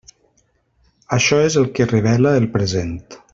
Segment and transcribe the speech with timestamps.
[1.17, 2.99] Això és el que revela el present.